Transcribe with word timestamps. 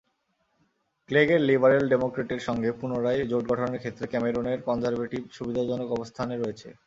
ক্লেগের 1.09 1.41
Liberal 1.41 1.83
ডেমোক্র্যাটসের 1.89 2.45
সঙ্গে 2.47 2.69
পুনরায় 2.79 3.21
জোট 3.27 3.43
গঠনের 3.49 3.81
ক্ষেত্রে 3.81 4.05
ক্যামেরনের 4.07 4.59
কনজারভেটিভ 4.61 5.21
সুবিধাজনক 5.31 5.89
অবস্থানে 5.91 6.35
রয়েছে। 6.37 6.69